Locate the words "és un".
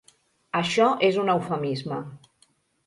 1.11-1.31